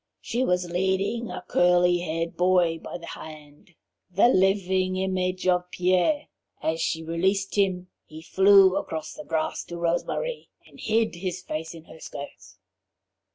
She 0.19 0.43
was 0.43 0.67
leading 0.71 1.29
a 1.29 1.43
curly 1.47 1.99
haired 1.99 2.35
boy 2.35 2.79
by 2.79 2.97
the 2.97 3.05
hand, 3.05 3.75
the 4.09 4.29
living 4.29 4.95
image 4.95 5.47
of 5.47 5.69
Pierre. 5.69 6.29
As 6.63 6.81
she 6.81 7.03
released 7.03 7.53
him 7.53 7.91
he 8.07 8.23
flew 8.23 8.75
across 8.77 9.13
the 9.13 9.23
grass 9.23 9.63
to 9.65 9.77
Rose 9.77 10.03
Marie 10.03 10.49
and 10.65 10.79
hid 10.79 11.17
his 11.17 11.43
face 11.43 11.75
in 11.75 11.83
her 11.83 11.99
skirts. 11.99 12.57